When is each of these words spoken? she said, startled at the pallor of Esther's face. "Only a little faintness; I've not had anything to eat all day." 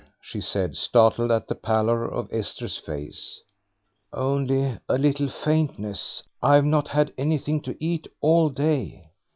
she 0.19 0.41
said, 0.41 0.75
startled 0.75 1.29
at 1.29 1.47
the 1.47 1.53
pallor 1.53 2.05
of 2.11 2.27
Esther's 2.33 2.75
face. 2.79 3.39
"Only 4.11 4.79
a 4.89 4.97
little 4.97 5.27
faintness; 5.27 6.23
I've 6.41 6.65
not 6.65 6.87
had 6.87 7.13
anything 7.19 7.61
to 7.61 7.77
eat 7.79 8.07
all 8.19 8.49
day." 8.49 9.11